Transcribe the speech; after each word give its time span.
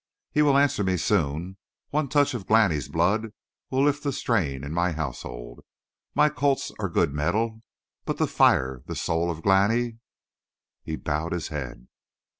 He 0.31 0.41
will 0.41 0.57
answer 0.57 0.83
me 0.83 0.97
soon; 0.97 1.57
one 1.91 2.09
touch 2.09 2.33
of 2.33 2.47
Glani's 2.47 2.87
blood 2.87 3.33
will 3.69 3.83
lift 3.83 4.01
the 4.01 4.11
strain 4.11 4.63
in 4.63 4.73
my 4.73 4.93
household. 4.93 5.59
My 6.15 6.27
colts 6.27 6.71
are 6.79 6.89
good 6.89 7.13
mettle 7.13 7.61
but 8.05 8.17
the 8.17 8.25
fire, 8.25 8.81
the 8.87 8.95
soul 8.95 9.29
of 9.29 9.43
Glani!" 9.43 9.99
He 10.81 10.95
bowed 10.95 11.33
his 11.33 11.49
head. 11.49 11.87